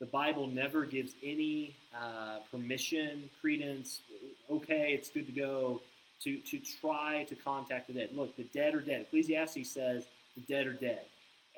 the 0.00 0.06
Bible 0.06 0.46
never 0.46 0.86
gives 0.86 1.12
any 1.22 1.76
uh, 1.94 2.38
permission, 2.50 3.28
credence. 3.42 4.00
Okay, 4.50 4.92
it's 4.96 5.10
good 5.10 5.26
to 5.26 5.32
go. 5.32 5.82
to, 6.22 6.38
to 6.38 6.58
try 6.80 7.26
to 7.28 7.34
contact 7.34 7.88
the 7.88 7.92
dead. 7.92 8.10
Look, 8.14 8.36
the 8.36 8.48
dead 8.54 8.74
are 8.74 8.80
dead. 8.80 9.02
Ecclesiastes 9.02 9.68
says 9.70 10.04
the 10.34 10.42
dead 10.42 10.66
are 10.66 10.72
dead. 10.72 11.02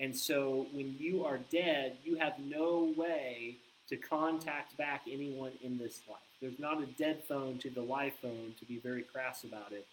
And 0.01 0.17
so 0.17 0.67
when 0.73 0.97
you 0.99 1.25
are 1.25 1.39
dead, 1.51 1.97
you 2.05 2.17
have 2.17 2.35
no 2.39 2.93
way 2.97 3.57
to 3.89 3.97
contact 3.97 4.77
back 4.77 5.03
anyone 5.11 5.53
in 5.63 5.79
this 5.79 6.01
life. 6.09 6.19
There's 6.41 6.59
not 6.59 6.83
a 6.83 6.87
dead 6.87 7.25
phone 7.29 7.59
to 7.59 7.71
the 7.71 7.83
live 7.83 8.15
phone, 8.23 8.55
to 8.59 8.65
be 8.65 8.79
very 8.79 9.03
crass 9.03 9.45
about 9.45 9.73
it. 9.73 9.87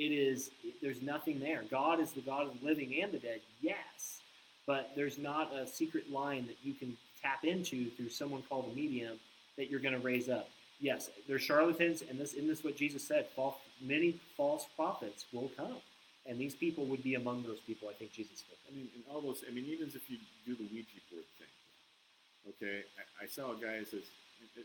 It 0.00 0.12
is, 0.12 0.48
there's 0.80 1.02
nothing 1.02 1.40
there. 1.40 1.62
God 1.70 2.00
is 2.00 2.12
the 2.12 2.22
God 2.22 2.46
of 2.46 2.58
the 2.58 2.66
living 2.66 3.02
and 3.02 3.12
the 3.12 3.18
dead, 3.18 3.40
yes, 3.60 4.22
but 4.66 4.92
there's 4.96 5.18
not 5.18 5.52
a 5.52 5.66
secret 5.66 6.10
line 6.10 6.46
that 6.46 6.56
you 6.62 6.72
can 6.72 6.96
tap 7.20 7.44
into 7.44 7.90
through 7.90 8.08
someone 8.08 8.42
called 8.48 8.70
a 8.72 8.74
medium 8.74 9.18
that 9.58 9.70
you're 9.70 9.78
going 9.78 9.92
to 9.92 10.00
raise 10.00 10.30
up. 10.30 10.48
Yes, 10.80 11.10
there's 11.28 11.42
charlatans, 11.42 12.02
and 12.08 12.18
this, 12.18 12.32
and 12.32 12.48
this 12.48 12.60
is 12.60 12.64
what 12.64 12.76
Jesus 12.76 13.06
said. 13.06 13.26
False, 13.36 13.56
many 13.82 14.18
false 14.38 14.64
prophets 14.74 15.26
will 15.34 15.50
come, 15.54 15.76
and 16.24 16.40
these 16.40 16.54
people 16.54 16.86
would 16.86 17.02
be 17.02 17.16
among 17.16 17.42
those 17.42 17.60
people. 17.66 17.86
I 17.90 17.92
think 17.92 18.10
Jesus 18.10 18.38
spoke. 18.38 18.56
I 18.72 18.74
mean, 18.74 18.88
and 18.94 19.04
all 19.12 19.20
those. 19.20 19.44
I 19.46 19.52
mean, 19.52 19.66
even 19.66 19.88
if 19.88 20.08
you 20.08 20.16
do 20.46 20.54
the 20.54 20.64
Ouija 20.72 20.88
board 21.12 21.24
thing, 21.36 22.54
okay. 22.56 22.84
I, 22.96 23.24
I 23.24 23.26
saw 23.26 23.52
a 23.52 23.56
guy 23.56 23.80
that 23.80 23.90
says 23.90 24.04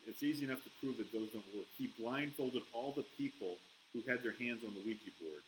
it's 0.07 0.23
easy 0.23 0.45
enough 0.45 0.63
to 0.63 0.69
prove 0.79 0.95
that 0.95 1.11
those 1.11 1.27
don't 1.33 1.43
work. 1.53 1.67
He 1.77 1.91
blindfolded 1.99 2.61
all 2.71 2.93
the 2.95 3.03
people 3.17 3.57
who 3.95 4.03
had 4.11 4.19
their 4.21 4.35
hands 4.35 4.59
on 4.67 4.75
the 4.75 4.83
Ouija 4.83 5.07
board, 5.23 5.39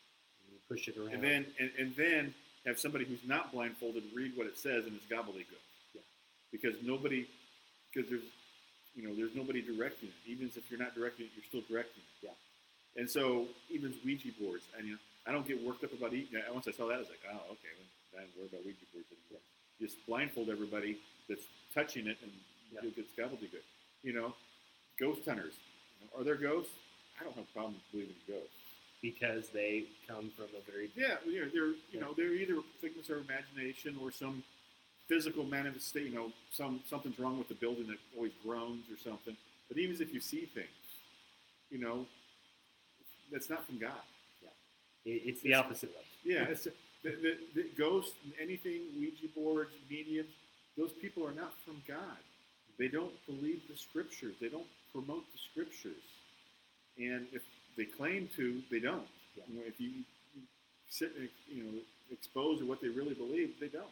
You 0.47 0.55
push 0.71 0.87
it 0.87 0.95
around. 0.95 1.13
and 1.13 1.21
then 1.23 1.45
and, 1.59 1.69
and 1.77 1.91
then 1.99 2.33
have 2.65 2.79
somebody 2.79 3.03
who's 3.03 3.19
not 3.27 3.51
blindfolded 3.51 4.03
read 4.15 4.31
what 4.39 4.47
it 4.47 4.57
says 4.57 4.85
and 4.87 4.95
it's 4.95 5.05
gobbledygook. 5.11 5.59
Yeah. 5.93 6.01
Because 6.51 6.75
nobody, 6.83 7.27
because 7.91 8.09
there's, 8.09 8.23
you 8.95 9.03
know, 9.07 9.13
there's 9.15 9.35
nobody 9.35 9.61
directing 9.61 10.07
it. 10.09 10.15
Even 10.31 10.47
if 10.55 10.63
you're 10.71 10.79
not 10.79 10.95
directing 10.95 11.25
it, 11.27 11.31
you're 11.35 11.45
still 11.47 11.63
directing 11.67 11.99
it. 12.03 12.31
Yeah. 12.31 13.01
And 13.01 13.09
so 13.09 13.45
even 13.69 13.93
Ouija 14.05 14.29
boards, 14.39 14.63
and 14.77 14.87
you 14.87 14.93
know, 14.93 14.99
I 15.27 15.31
don't 15.31 15.45
get 15.47 15.61
worked 15.63 15.83
up 15.83 15.91
about 15.93 16.13
eating. 16.13 16.39
Once 16.53 16.67
I 16.67 16.71
saw 16.71 16.87
that, 16.87 16.95
I 16.95 16.99
was 17.03 17.09
like, 17.11 17.19
oh, 17.29 17.51
okay, 17.59 17.71
I 18.15 18.23
don't 18.23 18.31
worry 18.39 18.47
about 18.47 18.63
Ouija 18.65 18.87
boards 18.95 19.07
anymore. 19.11 19.43
Just 19.79 19.99
blindfold 20.07 20.49
everybody 20.49 20.97
that's 21.29 21.43
touching 21.75 22.07
it, 22.07 22.17
and 22.23 22.31
Yeah. 22.71 22.79
you'll 22.83 22.95
get 22.95 23.05
gobbledygook. 23.15 23.63
You 24.03 24.13
know, 24.13 24.33
ghost 24.99 25.21
hunters. 25.27 25.53
You 25.99 26.07
know, 26.07 26.19
are 26.19 26.23
there 26.23 26.35
ghosts? 26.35 26.71
I 27.19 27.23
don't 27.23 27.35
have 27.35 27.45
a 27.45 27.53
problem 27.53 27.75
believing 27.91 28.15
in 28.27 28.33
ghosts. 28.35 28.53
because 29.01 29.49
they 29.49 29.85
come 30.07 30.31
from 30.35 30.45
a 30.57 30.71
very 30.71 30.89
Yeah, 30.95 31.17
you 31.25 31.41
know, 31.45 31.49
they're 31.53 31.67
you 31.67 31.77
Yeah. 31.93 31.99
know 32.01 32.13
they're 32.13 32.33
either 32.33 32.61
figments 32.81 33.09
of 33.09 33.19
imagination 33.29 33.95
or 34.01 34.11
some 34.11 34.43
physical 35.07 35.43
manifestation. 35.45 36.11
You 36.13 36.15
know, 36.17 36.33
some 36.51 36.81
something's 36.89 37.19
wrong 37.19 37.37
with 37.37 37.47
the 37.47 37.53
building 37.55 37.87
that 37.87 37.99
always 38.15 38.33
groans 38.43 38.89
or 38.91 38.97
something. 38.97 39.37
But 39.67 39.77
even 39.77 40.01
if 40.01 40.13
you 40.13 40.19
see 40.19 40.45
things, 40.47 40.67
you 41.69 41.77
know, 41.77 42.07
that's 43.31 43.49
not 43.49 43.65
from 43.65 43.77
God. 43.77 44.01
it- 45.05 45.23
it's 45.25 45.41
the 45.41 45.53
opposite 45.53 45.89
way. 45.95 46.03
Yeah, 46.25 46.43
it's 46.49 46.63
the, 46.65 46.73
the, 47.03 47.37
the 47.53 47.63
ghosts, 47.77 48.13
anything, 48.39 48.81
Ouija 48.99 49.27
boards, 49.29 49.71
mediums, 49.89 50.33
those 50.75 50.91
people 50.91 51.25
are 51.25 51.31
not 51.33 51.53
from 51.63 51.81
God. 51.87 52.17
They 52.77 52.89
don't 52.89 53.13
believe 53.25 53.61
the 53.69 53.77
scriptures. 53.77 54.35
They 54.41 54.49
don't 54.49 54.67
promote 54.91 55.23
the 55.31 55.37
scriptures. 55.37 56.03
And 56.99 57.27
if 57.33 57.43
they 57.77 57.85
claim 57.85 58.29
to, 58.35 58.61
they 58.71 58.79
don't. 58.79 59.07
Yeah. 59.35 59.43
You 59.49 59.55
know, 59.57 59.63
if 59.67 59.79
you, 59.79 59.89
you 59.89 60.41
sit 60.89 61.13
and 61.17 61.29
you 61.47 61.63
know 61.63 61.69
expose 62.11 62.63
what 62.63 62.81
they 62.81 62.89
really 62.89 63.13
believe, 63.13 63.59
they 63.59 63.67
don't. 63.67 63.85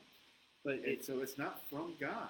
But 0.63 0.79
it's 0.83 1.07
so 1.07 1.19
it's 1.19 1.37
not 1.37 1.61
from 1.69 1.93
God. 1.99 2.29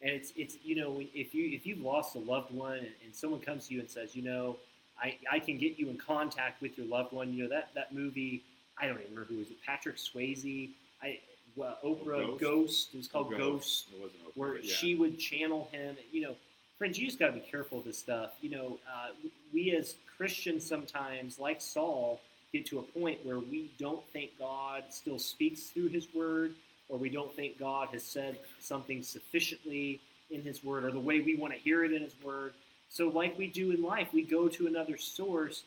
and 0.00 0.12
it's 0.12 0.32
it's 0.36 0.56
you 0.64 0.76
know 0.76 1.00
if 1.14 1.34
you 1.34 1.50
if 1.54 1.66
you've 1.66 1.80
lost 1.80 2.14
a 2.16 2.18
loved 2.18 2.52
one 2.52 2.78
and, 2.78 2.86
and 3.04 3.14
someone 3.14 3.40
comes 3.40 3.68
to 3.68 3.74
you 3.74 3.80
and 3.80 3.90
says 3.90 4.14
you 4.16 4.22
know 4.22 4.56
I, 5.00 5.16
I 5.30 5.38
can 5.38 5.58
get 5.58 5.78
you 5.78 5.88
in 5.90 5.96
contact 5.98 6.62
with 6.62 6.76
your 6.78 6.86
loved 6.86 7.12
one 7.12 7.32
you 7.32 7.42
know 7.42 7.48
that 7.50 7.70
that 7.74 7.94
movie 7.94 8.42
I 8.80 8.86
don't 8.86 8.96
even 9.00 9.10
remember 9.10 9.28
who 9.32 9.38
was 9.38 9.48
it 9.50 9.56
Patrick 9.64 9.96
Swayze 9.96 10.70
I 11.02 11.18
well, 11.56 11.76
Oprah 11.84 12.38
Ghost? 12.38 12.40
Ghost, 12.40 12.88
it 12.94 12.96
was 12.98 13.08
called 13.08 13.30
Ghost 13.36 13.86
It 13.92 14.00
wasn't 14.00 14.20
Oprah, 14.24 14.36
where 14.36 14.58
yeah. 14.58 14.72
she 14.74 14.94
would 14.94 15.18
channel 15.18 15.68
him. 15.72 15.96
You 16.12 16.20
know, 16.22 16.34
friends, 16.78 16.98
you 16.98 17.06
just 17.06 17.18
got 17.18 17.26
to 17.26 17.32
be 17.32 17.40
careful 17.40 17.78
of 17.78 17.84
this 17.84 17.98
stuff. 17.98 18.30
You 18.40 18.50
know, 18.50 18.78
uh, 18.88 19.08
we 19.52 19.74
as 19.76 19.96
Christians 20.16 20.64
sometimes, 20.64 21.38
like 21.38 21.60
Saul, 21.60 22.20
get 22.52 22.66
to 22.66 22.78
a 22.78 22.82
point 22.82 23.24
where 23.24 23.38
we 23.38 23.70
don't 23.78 24.02
think 24.12 24.30
God 24.38 24.84
still 24.90 25.18
speaks 25.18 25.62
through 25.64 25.88
His 25.88 26.06
Word, 26.14 26.54
or 26.88 26.96
we 26.96 27.10
don't 27.10 27.34
think 27.34 27.58
God 27.58 27.88
has 27.92 28.04
said 28.04 28.38
something 28.60 29.02
sufficiently 29.02 30.00
in 30.30 30.42
His 30.42 30.62
Word, 30.62 30.84
or 30.84 30.90
the 30.90 31.00
way 31.00 31.20
we 31.20 31.36
want 31.36 31.52
to 31.52 31.58
hear 31.58 31.84
it 31.84 31.92
in 31.92 32.02
His 32.02 32.14
Word. 32.22 32.52
So, 32.90 33.08
like 33.08 33.36
we 33.36 33.48
do 33.48 33.72
in 33.72 33.82
life, 33.82 34.08
we 34.12 34.22
go 34.22 34.48
to 34.48 34.66
another 34.66 34.96
source, 34.96 35.64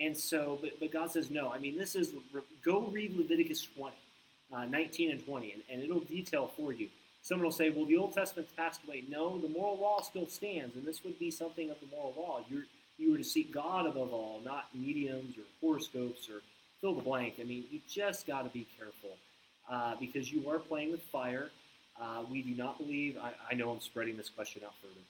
and 0.00 0.16
so, 0.16 0.58
but, 0.60 0.80
but 0.80 0.92
God 0.92 1.10
says 1.12 1.30
no. 1.30 1.52
I 1.52 1.58
mean, 1.58 1.78
this 1.78 1.94
is 1.94 2.12
go 2.64 2.80
read 2.80 3.16
Leviticus 3.16 3.68
20 3.76 3.94
uh, 4.54 4.64
19 4.64 5.10
and 5.10 5.24
20, 5.24 5.52
and, 5.52 5.62
and 5.70 5.82
it'll 5.82 6.00
detail 6.00 6.50
for 6.56 6.72
you. 6.72 6.88
Someone 7.24 7.46
will 7.46 7.52
say, 7.52 7.70
well, 7.70 7.86
the 7.86 7.96
Old 7.96 8.12
Testament's 8.12 8.52
passed 8.52 8.82
away. 8.86 9.02
No, 9.08 9.38
the 9.38 9.48
moral 9.48 9.78
law 9.78 10.02
still 10.02 10.28
stands, 10.28 10.76
and 10.76 10.84
this 10.84 11.02
would 11.04 11.18
be 11.18 11.30
something 11.30 11.70
of 11.70 11.80
the 11.80 11.86
moral 11.86 12.12
law. 12.14 12.44
You're, 12.50 12.64
you 12.98 13.12
were 13.12 13.16
to 13.16 13.24
seek 13.24 13.50
God 13.50 13.86
above 13.86 14.12
all, 14.12 14.42
not 14.44 14.66
mediums 14.74 15.38
or 15.38 15.44
horoscopes 15.58 16.28
or 16.28 16.42
fill 16.82 16.94
the 16.94 17.00
blank. 17.00 17.36
I 17.40 17.44
mean, 17.44 17.64
you 17.70 17.80
just 17.88 18.26
got 18.26 18.42
to 18.42 18.50
be 18.50 18.66
careful 18.78 19.16
uh, 19.70 19.94
because 19.98 20.30
you 20.30 20.50
are 20.50 20.58
playing 20.58 20.90
with 20.90 21.00
fire. 21.00 21.48
Uh, 21.98 22.24
we 22.30 22.42
do 22.42 22.54
not 22.54 22.76
believe, 22.76 23.16
I, 23.16 23.32
I 23.50 23.54
know 23.54 23.70
I'm 23.70 23.80
spreading 23.80 24.18
this 24.18 24.28
question 24.28 24.60
out 24.62 24.74
further. 24.82 25.00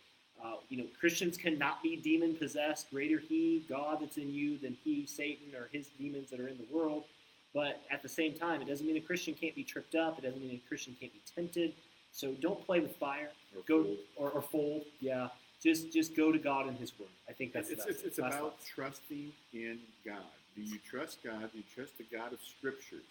Uh, 0.44 0.58
you 0.68 0.76
know, 0.78 0.84
Christians 1.00 1.36
cannot 1.36 1.82
be 1.82 1.96
demon 1.96 2.36
possessed. 2.36 2.92
Greater 2.92 3.18
He, 3.18 3.64
God 3.68 3.98
that's 4.00 4.18
in 4.18 4.32
you, 4.32 4.56
than 4.58 4.76
He, 4.84 5.04
Satan, 5.06 5.52
or 5.56 5.68
His 5.72 5.88
demons 5.98 6.30
that 6.30 6.38
are 6.38 6.46
in 6.46 6.58
the 6.58 6.66
world. 6.72 7.04
But 7.52 7.82
at 7.90 8.02
the 8.02 8.08
same 8.08 8.34
time, 8.34 8.62
it 8.62 8.68
doesn't 8.68 8.86
mean 8.86 8.96
a 8.96 9.00
Christian 9.00 9.34
can't 9.34 9.54
be 9.56 9.64
tripped 9.64 9.96
up. 9.96 10.18
It 10.18 10.22
doesn't 10.22 10.40
mean 10.40 10.60
a 10.64 10.68
Christian 10.68 10.94
can't 11.00 11.12
be 11.12 11.20
tempted. 11.34 11.72
So 12.14 12.32
don't 12.40 12.64
play 12.64 12.78
with 12.78 12.94
fire. 12.96 13.30
Or 13.56 13.62
go 13.66 13.82
fooled. 13.82 13.98
or, 14.16 14.30
or 14.30 14.40
fold. 14.42 14.84
Yeah, 15.00 15.28
just 15.60 15.92
just 15.92 16.16
go 16.16 16.30
to 16.30 16.38
God 16.38 16.68
and 16.68 16.78
His 16.78 16.96
Word. 16.98 17.10
I 17.28 17.32
think 17.32 17.52
that's 17.52 17.70
it's, 17.70 17.84
it's, 17.86 18.02
it's 18.02 18.18
about 18.18 18.56
trusting 18.64 19.32
in 19.52 19.78
God. 20.06 20.30
Do 20.54 20.62
you 20.62 20.78
trust 20.88 21.18
God? 21.24 21.50
Do 21.52 21.58
you 21.58 21.64
trust 21.74 21.98
the 21.98 22.06
God 22.16 22.32
of 22.32 22.38
Scriptures? 22.40 23.02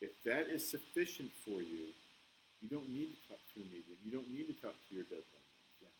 If 0.00 0.10
that 0.24 0.48
is 0.48 0.66
sufficient 0.66 1.30
for 1.44 1.60
you, 1.60 1.92
you 2.62 2.68
don't 2.70 2.88
need 2.88 3.12
to 3.12 3.28
talk 3.28 3.40
to 3.54 3.60
a 3.60 3.64
medium. 3.64 3.96
You 4.04 4.12
don't 4.12 4.30
need 4.32 4.48
to 4.48 4.56
talk 4.60 4.74
to 4.88 4.94
your 4.94 5.04
dead 5.04 5.20
loved. 5.20 5.52
Yeah. 5.84 5.92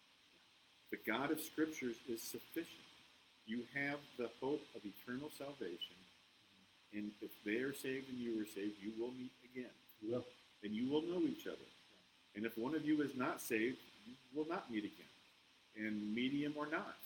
The 0.96 1.00
God 1.04 1.30
of 1.30 1.40
Scriptures 1.40 1.96
is 2.08 2.22
sufficient. 2.22 2.88
You 3.44 3.64
have 3.74 4.00
the 4.16 4.30
hope 4.40 4.64
of 4.74 4.80
eternal 4.80 5.28
salvation, 5.36 6.00
mm-hmm. 6.00 6.98
and 6.98 7.10
if 7.20 7.32
they 7.44 7.60
are 7.60 7.74
saved 7.74 8.08
and 8.08 8.16
you 8.16 8.40
are 8.40 8.48
saved, 8.48 8.80
you 8.80 8.92
will 8.98 9.12
meet 9.12 9.32
again, 9.44 9.76
You 10.00 10.12
will. 10.12 10.24
and 10.64 10.72
you 10.72 10.88
will 10.88 11.02
know 11.02 11.20
each 11.28 11.46
other. 11.46 11.68
And 12.36 12.44
if 12.44 12.56
one 12.58 12.74
of 12.74 12.84
you 12.84 13.02
is 13.02 13.16
not 13.16 13.40
saved, 13.40 13.78
you 14.06 14.14
will 14.34 14.48
not 14.48 14.70
meet 14.70 14.84
again, 14.84 15.86
and 15.86 16.14
medium 16.14 16.54
or 16.56 16.66
not. 16.66 16.96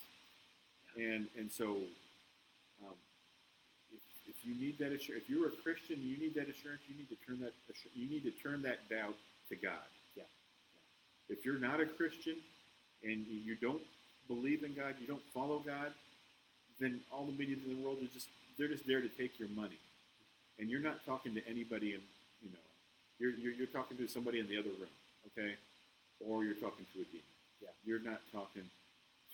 And 0.96 1.26
and 1.38 1.50
so, 1.50 1.76
um, 2.82 2.96
if, 3.92 4.00
if 4.28 4.36
you 4.44 4.54
need 4.54 4.78
that 4.78 4.92
assurance, 4.92 5.24
if 5.24 5.30
you're 5.30 5.48
a 5.48 5.56
Christian, 5.62 5.98
you 6.00 6.16
need 6.16 6.34
that 6.34 6.48
assurance. 6.48 6.82
You 6.88 6.96
need 6.96 7.08
to 7.10 7.16
turn 7.26 7.40
that 7.40 7.52
you 7.94 8.08
need 8.08 8.24
to 8.24 8.30
turn 8.30 8.62
that 8.62 8.88
doubt 8.88 9.16
to 9.50 9.56
God. 9.56 9.88
Yeah. 10.16 10.24
If 11.28 11.44
you're 11.44 11.58
not 11.58 11.80
a 11.80 11.86
Christian 11.86 12.36
and 13.02 13.26
you 13.28 13.40
you 13.52 13.54
don't 13.56 13.82
believe 14.28 14.64
in 14.64 14.74
God, 14.74 14.94
you 15.00 15.06
don't 15.06 15.22
follow 15.34 15.58
God, 15.58 15.92
then 16.80 17.00
all 17.12 17.24
the 17.24 17.32
mediums 17.32 17.64
in 17.66 17.76
the 17.76 17.82
world 17.82 17.98
are 18.02 18.12
just 18.12 18.28
they're 18.58 18.68
just 18.68 18.86
there 18.86 19.00
to 19.00 19.08
take 19.08 19.38
your 19.38 19.48
money, 19.50 19.78
and 20.58 20.68
you're 20.70 20.80
not 20.80 21.04
talking 21.06 21.34
to 21.34 21.46
anybody 21.48 21.94
in 21.94 22.00
you 22.42 22.50
know 22.50 22.64
you're 23.18 23.30
you're, 23.32 23.52
you're 23.52 23.66
talking 23.66 23.96
to 23.98 24.08
somebody 24.08 24.40
in 24.40 24.48
the 24.48 24.58
other 24.58 24.70
room, 24.70 24.94
okay, 25.32 25.54
or 26.20 26.44
you're 26.44 26.58
talking 26.58 26.86
to 26.94 27.00
a 27.00 27.06
demon. 27.08 27.34
Yeah. 27.60 27.74
You're 27.84 28.02
not 28.02 28.20
talking 28.32 28.66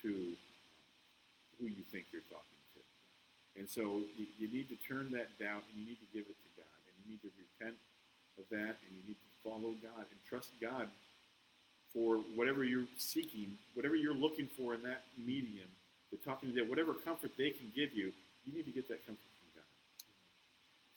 to 0.03 0.11
who 1.59 1.67
you 1.67 1.85
think 1.93 2.07
you're 2.13 2.27
talking 2.29 2.61
to. 2.75 2.81
And 3.61 3.69
so 3.69 4.03
you, 4.17 4.27
you 4.39 4.49
need 4.53 4.69
to 4.69 4.79
turn 4.83 5.11
that 5.13 5.39
doubt 5.39 5.63
and 5.71 5.75
you 5.79 5.87
need 5.87 6.01
to 6.03 6.11
give 6.13 6.27
it 6.27 6.37
to 6.37 6.51
God. 6.59 6.79
And 6.89 6.95
you 7.05 7.17
need 7.17 7.23
to 7.23 7.31
repent 7.37 7.77
of 8.39 8.45
that 8.51 8.77
and 8.83 8.91
you 8.91 9.03
need 9.15 9.21
to 9.21 9.31
follow 9.45 9.73
God 9.81 10.05
and 10.11 10.19
trust 10.29 10.51
God 10.61 10.89
for 11.93 12.19
whatever 12.35 12.65
you're 12.65 12.91
seeking, 12.99 13.55
whatever 13.75 13.95
you're 13.95 14.17
looking 14.17 14.49
for 14.49 14.75
in 14.75 14.83
that 14.83 15.05
medium, 15.17 15.69
the 16.11 16.19
talking 16.19 16.51
to 16.51 16.55
them, 16.55 16.69
whatever 16.69 16.93
comfort 16.93 17.31
they 17.39 17.51
can 17.51 17.71
give 17.75 17.95
you, 17.95 18.13
you 18.45 18.53
need 18.53 18.67
to 18.67 18.73
get 18.73 18.89
that 18.89 19.07
comfort 19.07 19.31
from 19.39 19.63
God. 19.63 19.69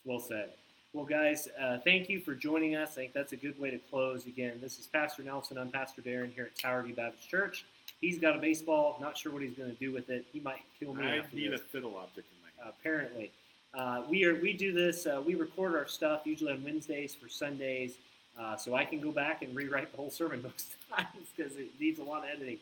Well 0.04 0.20
said. 0.20 0.50
Well, 0.98 1.06
guys, 1.06 1.48
uh, 1.62 1.78
thank 1.84 2.10
you 2.10 2.20
for 2.20 2.34
joining 2.34 2.76
us. 2.76 2.94
I 2.94 3.02
think 3.02 3.14
that's 3.14 3.32
a 3.32 3.36
good 3.36 3.60
way 3.60 3.70
to 3.70 3.78
close. 3.78 4.26
Again, 4.26 4.54
this 4.60 4.80
is 4.80 4.88
Pastor 4.88 5.22
Nelson. 5.22 5.56
I'm 5.60 5.70
Pastor 5.70 6.02
Darren 6.02 6.34
here 6.34 6.46
at 6.46 6.60
Tower 6.60 6.82
View 6.82 6.96
Baptist 6.96 7.30
Church. 7.30 7.66
He's 8.02 8.18
got 8.18 8.36
a 8.36 8.40
baseball. 8.40 8.98
Not 9.00 9.16
sure 9.16 9.32
what 9.32 9.44
he's 9.44 9.54
going 9.54 9.70
to 9.70 9.76
do 9.76 9.92
with 9.92 10.10
it. 10.10 10.26
He 10.34 10.40
might 10.40 10.64
kill 10.80 10.96
me. 10.96 11.06
I 11.06 11.22
need 11.32 11.52
this. 11.52 11.62
a 11.62 11.64
fiddle 11.66 11.96
object 11.98 12.28
in 12.32 12.38
my 12.42 12.64
hand. 12.64 12.74
apparently. 12.80 13.32
Uh, 13.76 14.06
we 14.10 14.26
are 14.26 14.42
we 14.42 14.54
do 14.54 14.74
this. 14.74 15.06
Uh, 15.06 15.22
we 15.24 15.36
record 15.36 15.76
our 15.76 15.88
stuff 15.88 16.22
usually 16.26 16.52
on 16.52 16.64
Wednesdays 16.64 17.14
for 17.14 17.30
Sundays, 17.30 17.98
uh, 18.40 18.58
so 18.58 18.74
I 18.74 18.84
can 18.84 19.00
go 19.00 19.12
back 19.12 19.44
and 19.44 19.56
rewrite 19.56 19.92
the 19.92 19.98
whole 19.98 20.10
sermon 20.10 20.42
most 20.44 20.78
times 20.90 21.28
because 21.36 21.58
it 21.58 21.80
needs 21.80 22.00
a 22.00 22.04
lot 22.04 22.24
of 22.24 22.32
editing. 22.36 22.58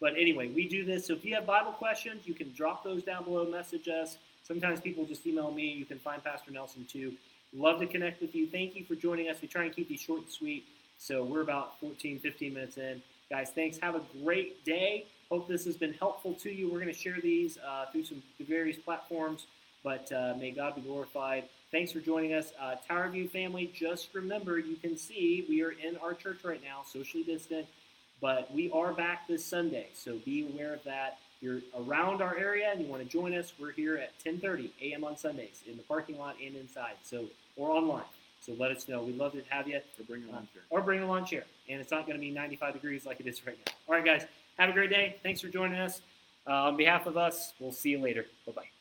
But 0.00 0.12
anyway, 0.12 0.46
we 0.46 0.68
do 0.68 0.84
this. 0.84 1.08
So 1.08 1.14
if 1.14 1.24
you 1.24 1.34
have 1.34 1.44
Bible 1.44 1.72
questions, 1.72 2.24
you 2.24 2.34
can 2.34 2.52
drop 2.52 2.84
those 2.84 3.02
down 3.02 3.24
below, 3.24 3.46
message 3.46 3.88
us, 3.88 4.16
Sometimes 4.50 4.80
people 4.80 5.04
just 5.04 5.24
email 5.28 5.52
me. 5.52 5.68
You 5.70 5.84
can 5.84 6.00
find 6.00 6.22
Pastor 6.24 6.50
Nelson 6.50 6.84
too. 6.90 7.12
Love 7.52 7.80
to 7.80 7.86
connect 7.86 8.20
with 8.20 8.34
you. 8.34 8.46
Thank 8.46 8.76
you 8.76 8.84
for 8.84 8.94
joining 8.94 9.28
us. 9.28 9.38
We 9.42 9.48
try 9.48 9.64
and 9.64 9.74
keep 9.74 9.88
these 9.88 10.00
short 10.00 10.20
and 10.20 10.30
sweet. 10.30 10.66
So 10.98 11.24
we're 11.24 11.40
about 11.40 11.80
14, 11.80 12.20
15 12.20 12.54
minutes 12.54 12.76
in. 12.76 13.02
Guys, 13.28 13.50
thanks. 13.54 13.78
Have 13.78 13.96
a 13.96 14.02
great 14.22 14.64
day. 14.64 15.06
Hope 15.30 15.48
this 15.48 15.64
has 15.64 15.76
been 15.76 15.92
helpful 15.94 16.34
to 16.34 16.50
you. 16.50 16.70
We're 16.70 16.80
going 16.80 16.92
to 16.92 16.98
share 16.98 17.20
these 17.20 17.58
uh, 17.58 17.86
through 17.90 18.04
some 18.04 18.22
various 18.40 18.76
platforms, 18.76 19.46
but 19.82 20.10
uh, 20.12 20.34
may 20.38 20.50
God 20.50 20.74
be 20.74 20.80
glorified. 20.80 21.44
Thanks 21.72 21.92
for 21.92 22.00
joining 22.00 22.34
us. 22.34 22.52
Uh, 22.60 22.74
Tower 22.86 23.08
View 23.08 23.28
family, 23.28 23.70
just 23.72 24.12
remember 24.12 24.58
you 24.58 24.76
can 24.76 24.96
see 24.96 25.46
we 25.48 25.62
are 25.62 25.70
in 25.70 25.96
our 25.98 26.14
church 26.14 26.44
right 26.44 26.60
now, 26.62 26.82
socially 26.84 27.22
distant, 27.22 27.66
but 28.20 28.52
we 28.52 28.70
are 28.72 28.92
back 28.92 29.26
this 29.28 29.44
Sunday. 29.44 29.88
So 29.94 30.18
be 30.24 30.48
aware 30.52 30.74
of 30.74 30.82
that. 30.84 31.18
You're 31.40 31.60
around 31.76 32.20
our 32.20 32.36
area 32.36 32.68
and 32.70 32.80
you 32.80 32.86
want 32.86 33.02
to 33.02 33.08
join 33.08 33.34
us, 33.34 33.52
we're 33.58 33.72
here 33.72 33.96
at 33.96 34.12
10:30 34.22 34.70
a.m. 34.82 35.04
on 35.04 35.16
Sundays 35.16 35.62
in 35.66 35.76
the 35.76 35.82
parking 35.82 36.18
lot 36.18 36.36
and 36.44 36.54
inside. 36.54 36.94
So 37.02 37.26
or 37.56 37.70
online. 37.70 38.04
So 38.40 38.52
let 38.58 38.70
us 38.70 38.88
know. 38.88 39.02
We'd 39.02 39.18
love 39.18 39.32
to 39.32 39.42
have 39.50 39.68
you. 39.68 39.76
Or 39.76 40.04
bring 40.06 40.24
a 40.24 40.32
lawn 40.32 40.48
chair. 40.52 40.62
Or 40.70 40.80
bring 40.80 41.02
a 41.02 41.06
lawn 41.06 41.24
chair. 41.24 41.44
And 41.68 41.80
it's 41.80 41.90
not 41.90 42.06
going 42.06 42.16
to 42.16 42.20
be 42.20 42.30
95 42.30 42.74
degrees 42.74 43.04
like 43.04 43.20
it 43.20 43.26
is 43.26 43.46
right 43.46 43.58
now. 43.66 43.72
All 43.86 43.94
right, 43.94 44.04
guys. 44.04 44.26
Have 44.58 44.70
a 44.70 44.72
great 44.72 44.90
day. 44.90 45.16
Thanks 45.22 45.40
for 45.40 45.48
joining 45.48 45.78
us. 45.78 46.00
Uh, 46.46 46.68
on 46.68 46.76
behalf 46.76 47.06
of 47.06 47.16
us, 47.16 47.52
we'll 47.60 47.72
see 47.72 47.90
you 47.90 47.98
later. 47.98 48.26
Bye 48.46 48.52
bye. 48.52 48.79